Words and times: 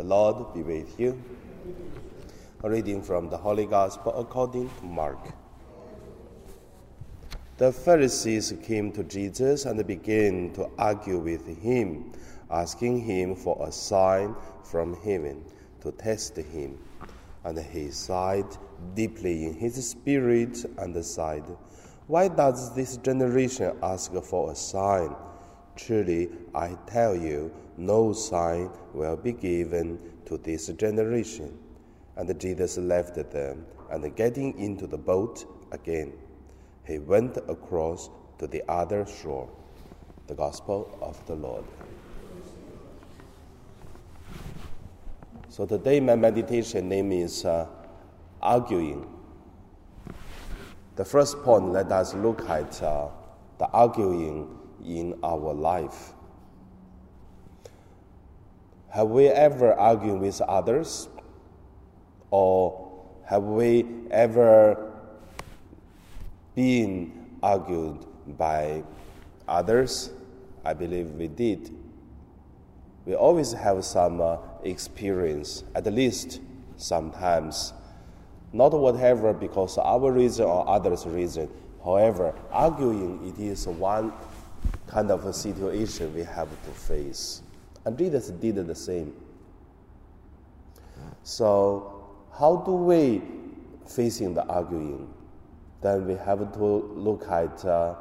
The 0.00 0.06
Lord 0.06 0.54
be 0.54 0.62
with 0.62 0.98
you. 0.98 1.22
A 2.64 2.70
reading 2.70 3.02
from 3.02 3.28
the 3.28 3.36
Holy 3.36 3.66
Gospel 3.66 4.18
according 4.18 4.70
to 4.78 4.84
Mark. 4.86 5.18
The 7.58 7.70
Pharisees 7.70 8.54
came 8.62 8.92
to 8.92 9.04
Jesus 9.04 9.66
and 9.66 9.86
began 9.86 10.54
to 10.54 10.70
argue 10.78 11.18
with 11.18 11.46
him, 11.46 12.12
asking 12.50 13.00
him 13.00 13.36
for 13.36 13.58
a 13.60 13.70
sign 13.70 14.34
from 14.64 14.96
heaven 15.02 15.44
to 15.82 15.92
test 15.92 16.34
him. 16.38 16.78
And 17.44 17.58
he 17.58 17.90
sighed 17.90 18.56
deeply 18.94 19.44
in 19.44 19.52
his 19.52 19.86
spirit 19.86 20.64
and 20.78 21.04
said, 21.04 21.44
Why 22.06 22.28
does 22.28 22.74
this 22.74 22.96
generation 22.96 23.76
ask 23.82 24.14
for 24.14 24.50
a 24.50 24.54
sign? 24.54 25.14
Truly, 25.86 26.28
I 26.54 26.76
tell 26.86 27.16
you, 27.16 27.50
no 27.78 28.12
sign 28.12 28.70
will 28.92 29.16
be 29.16 29.32
given 29.32 29.98
to 30.26 30.36
this 30.36 30.66
generation. 30.68 31.56
And 32.16 32.38
Jesus 32.38 32.76
left 32.76 33.14
them, 33.30 33.64
and 33.90 34.14
getting 34.14 34.58
into 34.58 34.86
the 34.86 34.98
boat 34.98 35.46
again, 35.72 36.12
he 36.84 36.98
went 36.98 37.38
across 37.48 38.10
to 38.38 38.46
the 38.46 38.62
other 38.68 39.06
shore. 39.06 39.48
The 40.26 40.34
Gospel 40.34 40.98
of 41.00 41.24
the 41.26 41.34
Lord. 41.34 41.64
So 45.48 45.66
today 45.66 45.98
my 45.98 46.14
meditation 46.14 46.88
name 46.88 47.10
is 47.10 47.44
uh, 47.44 47.66
arguing. 48.42 49.08
The 50.96 51.04
first 51.04 51.42
point, 51.42 51.72
let 51.72 51.90
us 51.90 52.14
look 52.14 52.48
at 52.48 52.82
uh, 52.82 53.08
the 53.58 53.66
arguing 53.68 54.59
in 54.86 55.18
our 55.22 55.52
life. 55.52 56.12
Have 58.90 59.08
we 59.08 59.28
ever 59.28 59.72
argued 59.74 60.20
with 60.20 60.40
others? 60.40 61.08
Or 62.30 62.90
have 63.24 63.44
we 63.44 63.86
ever 64.10 64.92
been 66.54 67.36
argued 67.42 68.04
by 68.36 68.82
others? 69.46 70.10
I 70.64 70.74
believe 70.74 71.10
we 71.12 71.28
did. 71.28 71.74
We 73.06 73.14
always 73.14 73.52
have 73.52 73.84
some 73.84 74.20
uh, 74.20 74.36
experience, 74.62 75.64
at 75.74 75.86
least 75.86 76.40
sometimes. 76.76 77.72
Not 78.52 78.72
whatever 78.72 79.32
because 79.32 79.78
our 79.78 80.10
reason 80.10 80.46
or 80.46 80.68
others' 80.68 81.06
reason. 81.06 81.48
However, 81.84 82.34
arguing 82.50 83.26
it 83.28 83.40
is 83.40 83.66
one 83.66 84.12
kind 84.90 85.10
of 85.10 85.24
a 85.24 85.32
situation 85.32 86.12
we 86.14 86.22
have 86.22 86.48
to 86.64 86.70
face. 86.70 87.42
And 87.84 87.96
Jesus 87.96 88.28
did 88.30 88.56
the 88.56 88.74
same. 88.74 89.14
So, 91.22 92.08
how 92.36 92.56
do 92.56 92.72
we 92.72 93.22
facing 93.86 94.34
the 94.34 94.44
arguing? 94.46 95.12
Then 95.80 96.06
we 96.06 96.14
have 96.14 96.52
to 96.54 96.64
look 96.64 97.26
at 97.28 97.64
uh, 97.64 97.94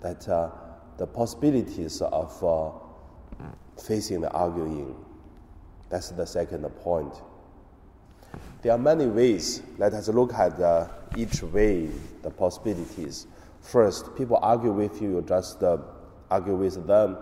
that 0.00 0.28
uh, 0.28 0.50
the 0.96 1.06
possibilities 1.06 2.00
of 2.00 2.44
uh, 2.44 2.70
facing 3.80 4.20
the 4.20 4.30
arguing. 4.30 4.94
That's 5.90 6.10
the 6.10 6.26
second 6.26 6.62
point. 6.82 7.14
There 8.62 8.72
are 8.72 8.78
many 8.78 9.06
ways. 9.06 9.62
Let 9.76 9.92
us 9.94 10.08
look 10.08 10.34
at 10.34 10.60
uh, 10.60 10.88
each 11.16 11.42
way, 11.42 11.88
the 12.22 12.30
possibilities. 12.30 13.26
First, 13.60 14.14
people 14.16 14.38
argue 14.40 14.72
with 14.72 15.02
you, 15.02 15.16
you 15.16 15.22
just 15.22 15.62
uh, 15.62 15.78
argue 16.30 16.54
with 16.54 16.86
them. 16.86 17.16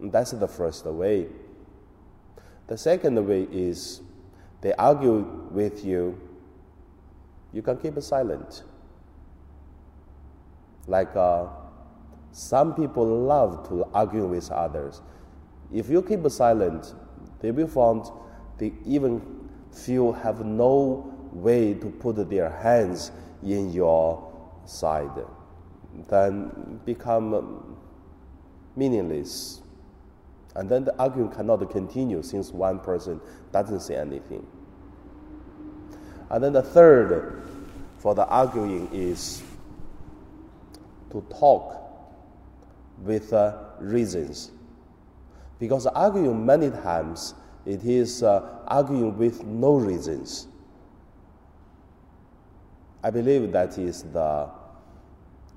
That's 0.00 0.32
the 0.32 0.48
first 0.48 0.84
way. 0.86 1.28
The 2.66 2.78
second 2.78 3.26
way 3.26 3.42
is 3.50 4.00
they 4.60 4.72
argue 4.74 5.48
with 5.50 5.84
you, 5.84 6.18
you 7.52 7.62
can 7.62 7.76
keep 7.76 8.00
silent. 8.00 8.62
Like 10.86 11.14
uh, 11.14 11.46
some 12.32 12.74
people 12.74 13.06
love 13.06 13.68
to 13.68 13.84
argue 13.94 14.26
with 14.26 14.50
others. 14.50 15.02
If 15.72 15.88
you 15.88 16.02
keep 16.02 16.28
silent, 16.30 16.94
they 17.40 17.50
will 17.50 17.68
find 17.68 18.04
they 18.58 18.72
even 18.86 19.20
feel 19.70 20.12
have 20.12 20.44
no 20.44 21.12
way 21.32 21.74
to 21.74 21.86
put 21.90 22.28
their 22.30 22.50
hands 22.50 23.10
in 23.42 23.72
your 23.72 24.33
side, 24.66 25.24
then 26.08 26.80
become 26.84 27.76
meaningless. 28.76 29.62
And 30.56 30.68
then 30.68 30.84
the 30.84 30.96
argument 30.98 31.34
cannot 31.34 31.68
continue 31.70 32.22
since 32.22 32.52
one 32.52 32.78
person 32.78 33.20
doesn't 33.52 33.80
say 33.80 33.96
anything. 33.96 34.46
And 36.30 36.42
then 36.42 36.52
the 36.52 36.62
third 36.62 37.48
for 37.98 38.14
the 38.14 38.26
arguing 38.26 38.88
is 38.92 39.42
to 41.10 41.24
talk 41.38 41.80
with 43.02 43.32
uh, 43.32 43.56
reasons. 43.78 44.50
Because 45.58 45.86
arguing 45.86 46.44
many 46.44 46.70
times, 46.70 47.34
it 47.64 47.84
is 47.84 48.22
uh, 48.22 48.58
arguing 48.66 49.16
with 49.16 49.44
no 49.44 49.76
reasons. 49.76 50.48
I 53.04 53.10
believe 53.10 53.52
that 53.52 53.76
is 53.76 54.02
the, 54.02 54.48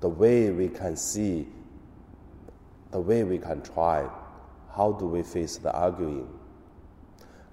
the 0.00 0.08
way 0.08 0.50
we 0.50 0.68
can 0.68 0.98
see, 0.98 1.46
the 2.90 3.00
way 3.00 3.24
we 3.24 3.38
can 3.38 3.62
try. 3.62 4.06
How 4.76 4.92
do 4.92 5.06
we 5.06 5.22
face 5.22 5.56
the 5.56 5.72
arguing? 5.72 6.28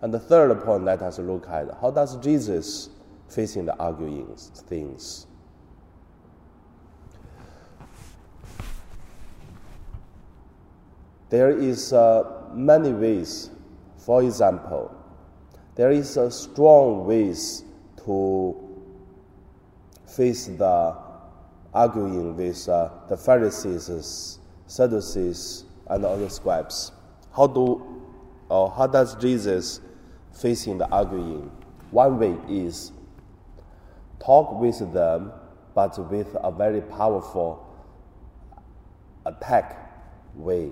And 0.01 0.13
the 0.13 0.19
third 0.19 0.61
point, 0.65 0.83
let 0.83 1.01
us 1.01 1.17
look 1.17 1.47
at 1.47 1.69
how 1.79 1.91
does 1.91 2.17
Jesus 2.17 2.89
facing 3.29 3.67
the 3.67 3.77
arguing 3.77 4.35
things? 4.35 5.27
There 11.29 11.57
is 11.57 11.93
uh, 11.93 12.49
many 12.53 12.91
ways. 12.91 13.49
For 13.97 14.21
example, 14.21 14.93
there 15.75 15.91
is 15.91 16.17
a 16.17 16.29
strong 16.29 17.05
ways 17.05 17.63
to 18.03 18.64
face 20.15 20.45
the 20.47 20.95
arguing 21.73 22.35
with 22.37 22.69
uh, 22.69 22.89
the 23.09 23.17
Pharisees, 23.17 24.39
Sadducees, 24.67 25.65
and 25.87 26.05
other 26.05 26.29
scribes. 26.29 26.91
How 27.35 27.47
do 27.47 27.81
or 28.49 28.71
how 28.71 28.87
does 28.87 29.15
Jesus 29.15 29.81
facing 30.33 30.77
the 30.77 30.87
arguing? 30.89 31.51
One 31.91 32.17
way 32.19 32.37
is 32.49 32.91
talk 34.19 34.59
with 34.59 34.93
them, 34.93 35.31
but 35.73 35.97
with 36.09 36.35
a 36.35 36.51
very 36.51 36.81
powerful 36.81 37.61
attack 39.25 39.91
way. 40.35 40.71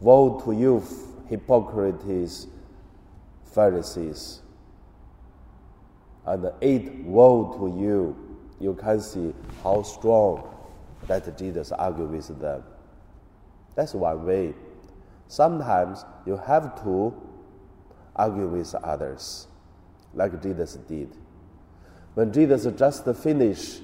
Woe 0.00 0.40
to 0.44 0.52
you, 0.52 0.82
hypocrites, 1.28 2.46
Pharisees! 3.44 4.40
And 6.26 6.50
eight, 6.60 6.94
woe 7.04 7.52
to 7.58 7.80
you! 7.80 8.16
You 8.60 8.74
can 8.74 9.00
see 9.00 9.32
how 9.62 9.82
strong 9.82 10.54
that 11.06 11.36
Jesus 11.38 11.72
argued 11.72 12.10
with 12.10 12.40
them. 12.40 12.62
That's 13.74 13.94
one 13.94 14.26
way. 14.26 14.54
Sometimes 15.28 16.04
you 16.26 16.36
have 16.36 16.82
to 16.82 17.14
argue 18.16 18.48
with 18.48 18.74
others, 18.74 19.46
like 20.12 20.42
Jesus 20.42 20.74
did. 20.88 21.16
When 22.14 22.32
Jesus 22.32 22.66
just 22.76 23.04
finished 23.16 23.82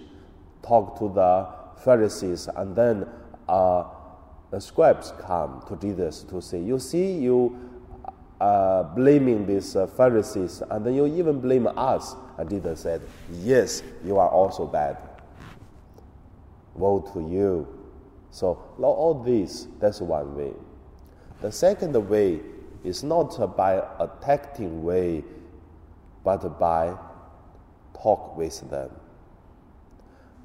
talk 0.62 0.98
to 0.98 1.08
the 1.08 1.48
Pharisees, 1.84 2.48
and 2.56 2.74
then 2.74 3.06
uh, 3.48 3.84
the 4.50 4.60
scribes 4.60 5.12
come 5.20 5.62
to 5.68 5.76
Jesus 5.76 6.22
to 6.24 6.42
say, 6.42 6.60
"You 6.60 6.78
see, 6.78 7.12
you 7.12 7.56
uh, 8.40 8.82
blaming 8.94 9.46
these 9.46 9.76
uh, 9.76 9.86
Pharisees, 9.86 10.62
and 10.70 10.84
then 10.84 10.94
you 10.94 11.06
even 11.06 11.40
blame 11.40 11.66
us." 11.66 12.14
And 12.38 12.48
Jesus 12.50 12.80
said, 12.80 13.02
"Yes, 13.30 13.82
you 14.04 14.18
are 14.18 14.28
also 14.28 14.66
bad. 14.66 14.96
Woe 16.74 17.00
to 17.12 17.20
you." 17.20 17.66
So 18.30 18.58
all 18.82 19.14
this, 19.24 19.66
that's 19.80 20.00
one 20.00 20.36
way. 20.36 20.52
The 21.40 21.50
second 21.50 21.94
way 22.08 22.40
is 22.84 23.02
not 23.02 23.56
by 23.56 23.82
attacking 23.98 24.82
way, 24.84 25.24
but 26.22 26.58
by 26.58 26.96
talk 27.94 28.36
with 28.36 28.68
them. 28.70 28.90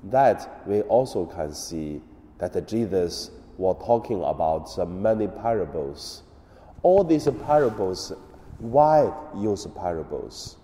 That 0.05 0.61
we 0.65 0.81
also 0.83 1.25
can 1.25 1.53
see 1.53 2.01
that 2.39 2.67
Jesus 2.67 3.31
was 3.57 3.75
talking 3.85 4.23
about 4.23 4.75
many 4.89 5.27
parables. 5.27 6.23
All 6.83 7.03
these 7.03 7.27
parables, 7.45 8.13
why 8.59 9.11
use 9.35 9.67
parables? 9.75 10.57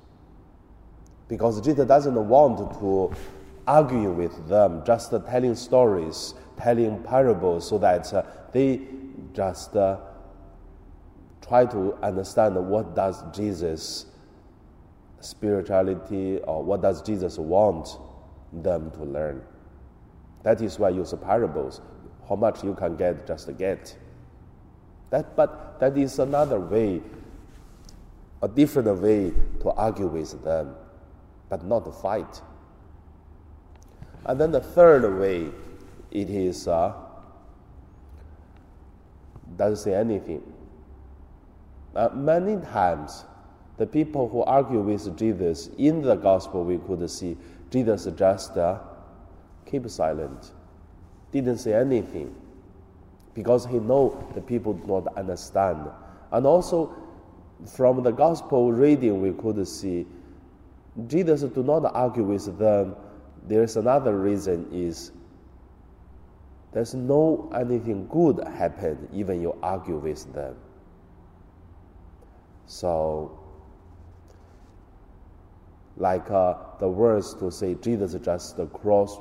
Because 1.27 1.61
Jesus 1.61 1.85
doesn't 1.85 2.27
want 2.27 2.57
to 2.79 3.13
argue 3.67 4.11
with 4.11 4.47
them, 4.47 4.83
just 4.85 5.11
telling 5.11 5.55
stories, 5.55 6.33
telling 6.57 7.03
parables, 7.03 7.67
so 7.67 7.77
that 7.77 8.11
uh, 8.13 8.23
they 8.53 8.81
just 9.33 9.75
uh, 9.75 9.97
try 11.45 11.65
to 11.65 11.93
understand 12.01 12.55
what 12.69 12.95
does 12.95 13.23
Jesus 13.35 14.05
spirituality 15.19 16.39
or 16.39 16.63
what 16.63 16.81
does 16.81 17.01
Jesus 17.01 17.37
want 17.37 17.89
them 18.53 18.91
to 18.91 19.03
learn. 19.03 19.41
That 20.43 20.61
is 20.61 20.79
why 20.79 20.89
use 20.89 21.13
parables. 21.21 21.81
How 22.29 22.35
much 22.35 22.63
you 22.63 22.73
can 22.73 22.95
get, 22.95 23.27
just 23.27 23.55
get. 23.57 23.97
That, 25.09 25.35
but 25.35 25.79
that 25.79 25.97
is 25.97 26.19
another 26.19 26.59
way, 26.59 27.01
a 28.41 28.47
different 28.47 29.01
way 29.01 29.31
to 29.61 29.71
argue 29.71 30.07
with 30.07 30.43
them, 30.43 30.75
but 31.49 31.63
not 31.63 31.85
to 31.85 31.91
fight. 31.91 32.41
And 34.25 34.39
then 34.39 34.51
the 34.51 34.59
third 34.59 35.19
way, 35.19 35.49
it 36.11 36.29
is 36.29 36.67
uh, 36.67 36.93
doesn't 39.55 39.83
say 39.83 39.93
anything. 39.93 40.43
Uh, 41.95 42.09
many 42.13 42.61
times, 42.65 43.23
the 43.77 43.87
people 43.87 44.27
who 44.27 44.43
argue 44.43 44.81
with 44.81 45.17
Jesus 45.17 45.69
in 45.77 46.01
the 46.01 46.15
gospel, 46.15 46.63
we 46.63 46.77
could 46.77 47.09
see 47.09 47.37
Jesus 47.71 48.07
just 48.17 48.57
uh, 48.57 48.79
keep 49.65 49.89
silent, 49.89 50.51
didn't 51.31 51.57
say 51.57 51.73
anything, 51.73 52.35
because 53.37 53.67
he 53.67 53.77
know 53.77 54.27
the 54.33 54.41
people 54.41 54.73
do 54.73 54.87
not 54.87 55.15
understand. 55.15 55.87
And 56.31 56.47
also, 56.47 56.91
from 57.75 58.01
the 58.01 58.11
gospel 58.11 58.71
reading, 58.71 59.21
we 59.21 59.31
could 59.31 59.65
see 59.67 60.07
Jesus 61.05 61.43
do 61.43 61.61
not 61.61 61.85
argue 61.93 62.23
with 62.23 62.57
them 62.57 62.95
there's 63.47 63.77
another 63.77 64.17
reason 64.17 64.67
is 64.71 65.11
there's 66.73 66.95
no 66.95 67.49
anything 67.55 68.07
good 68.07 68.45
happen 68.47 69.07
even 69.13 69.39
you 69.39 69.55
argue 69.61 69.97
with 69.97 70.33
them. 70.33 70.55
So, 72.65 73.39
like 75.95 76.29
uh, 76.31 76.55
the 76.79 76.89
words 76.89 77.35
to 77.35 77.51
say 77.51 77.75
Jesus 77.75 78.15
just 78.25 78.59
cross 78.73 79.19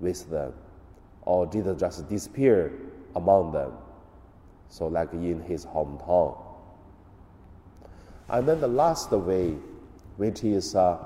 with 0.00 0.28
them, 0.28 0.52
or 1.28 1.44
did 1.44 1.64
Jesus 1.64 1.78
just 1.78 2.08
disappear 2.08 2.72
among 3.14 3.52
them. 3.52 3.72
So, 4.70 4.86
like 4.86 5.12
in 5.12 5.42
his 5.42 5.66
hometown. 5.66 6.42
And 8.30 8.48
then 8.48 8.62
the 8.62 8.68
last 8.68 9.10
way, 9.10 9.50
which 10.16 10.42
is 10.42 10.74
uh, 10.74 10.96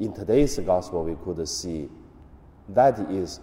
in 0.00 0.12
today's 0.12 0.58
gospel, 0.58 1.04
we 1.04 1.14
could 1.14 1.48
see 1.48 1.88
that 2.70 2.98
is 3.08 3.38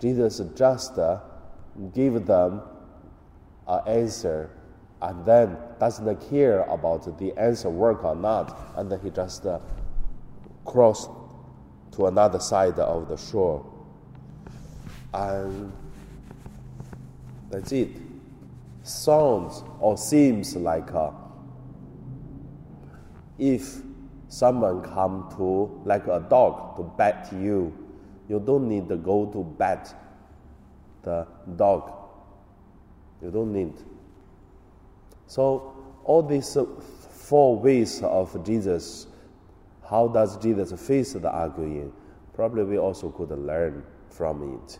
Jesus 0.00 0.40
just 0.56 0.98
uh, 0.98 1.20
give 1.94 2.24
them 2.26 2.62
an 3.68 3.80
answer 3.86 4.50
and 5.02 5.22
then 5.26 5.58
doesn't 5.78 6.30
care 6.30 6.62
about 6.62 7.18
the 7.18 7.36
answer 7.38 7.68
work 7.68 8.04
or 8.04 8.16
not, 8.16 8.72
and 8.76 8.90
then 8.90 9.00
he 9.00 9.10
just 9.10 9.44
uh, 9.44 9.58
cross 10.64 11.10
to 11.92 12.06
another 12.06 12.40
side 12.40 12.78
of 12.78 13.08
the 13.08 13.16
shore. 13.18 13.75
And 15.16 15.72
that's 17.48 17.72
it. 17.72 17.88
Sounds 18.82 19.64
or 19.80 19.96
seems 19.96 20.54
like 20.54 20.92
uh, 20.92 21.10
if 23.38 23.80
someone 24.28 24.82
come 24.82 25.32
to 25.38 25.80
like 25.86 26.06
a 26.06 26.20
dog 26.28 26.76
to 26.76 26.82
bat 26.82 27.32
you, 27.32 27.72
you 28.28 28.38
don't 28.40 28.68
need 28.68 28.90
to 28.90 28.96
go 28.96 29.24
to 29.26 29.42
bat 29.42 29.94
the 31.02 31.26
dog. 31.56 31.92
You 33.22 33.30
don't 33.30 33.54
need. 33.54 33.72
So 35.28 35.72
all 36.04 36.22
these 36.22 36.58
four 37.10 37.58
ways 37.58 38.02
of 38.02 38.44
Jesus, 38.44 39.06
how 39.88 40.08
does 40.08 40.36
Jesus 40.36 40.78
face 40.86 41.14
the 41.14 41.30
arguing? 41.30 41.90
Probably 42.34 42.64
we 42.64 42.78
also 42.78 43.08
could 43.08 43.30
learn 43.30 43.82
from 44.10 44.60
it. 44.62 44.78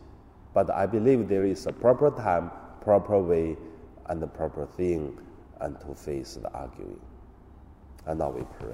But 0.57 0.71
I 0.71 0.87
believe 0.87 1.29
there 1.29 1.45
is 1.45 1.67
a 1.67 1.73
proper 1.73 2.11
time, 2.11 2.51
proper 2.81 3.19
way, 3.19 3.59
and 4.07 4.23
the 4.23 4.27
proper 4.27 4.65
thing 4.65 5.19
and 5.61 5.79
to 5.81 5.95
face 5.95 6.37
the 6.37 6.51
arguing. 6.51 6.99
And 8.07 8.21
now 8.21 8.31
we 8.31 8.41
pray. 8.59 8.73